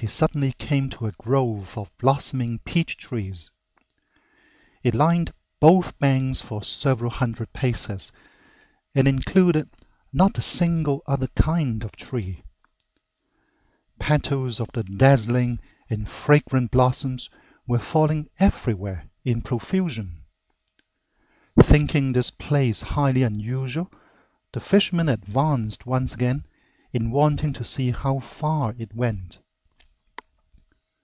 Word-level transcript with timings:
He 0.00 0.06
suddenly 0.06 0.52
came 0.54 0.88
to 0.88 1.08
a 1.08 1.12
grove 1.12 1.76
of 1.76 1.94
blossoming 1.98 2.58
peach 2.60 2.96
trees. 2.96 3.50
It 4.82 4.94
lined 4.94 5.34
both 5.60 5.98
banks 5.98 6.40
for 6.40 6.62
several 6.64 7.10
hundred 7.10 7.52
paces 7.52 8.10
and 8.94 9.06
included 9.06 9.68
not 10.10 10.38
a 10.38 10.40
single 10.40 11.02
other 11.06 11.26
kind 11.26 11.84
of 11.84 11.92
tree. 11.96 12.44
Petals 13.98 14.58
of 14.58 14.68
the 14.72 14.84
dazzling 14.84 15.58
and 15.90 16.08
fragrant 16.08 16.70
blossoms 16.70 17.28
were 17.66 17.78
falling 17.78 18.30
everywhere 18.38 19.04
in 19.22 19.42
profusion. 19.42 20.22
Thinking 21.62 22.14
this 22.14 22.30
place 22.30 22.80
highly 22.80 23.22
unusual, 23.22 23.92
the 24.52 24.60
fisherman 24.60 25.10
advanced 25.10 25.84
once 25.84 26.14
again 26.14 26.46
in 26.90 27.10
wanting 27.10 27.52
to 27.52 27.64
see 27.64 27.90
how 27.90 28.18
far 28.18 28.74
it 28.78 28.94
went. 28.94 29.36